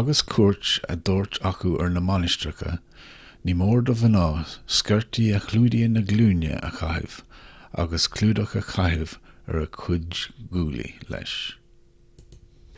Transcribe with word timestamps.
agus 0.00 0.18
cuairt 0.34 0.68
á 0.92 0.94
dtabhairt 1.08 1.38
acu 1.48 1.70
ar 1.86 1.90
na 1.94 2.02
mainistreacha 2.10 2.74
ní 3.48 3.56
mór 3.62 3.82
do 3.88 3.96
mhná 4.04 4.22
sciortaí 4.76 5.26
a 5.40 5.42
chlúdaíonn 5.48 5.98
na 6.00 6.04
glúine 6.12 6.54
a 6.70 6.72
chaitheamh 6.78 7.18
agus 7.86 8.08
clúdach 8.20 8.56
a 8.64 8.66
chaitheamh 8.72 9.18
ar 9.52 9.62
a 9.66 9.68
gcuid 9.82 10.24
guaillí 10.54 10.88
leis 11.14 11.38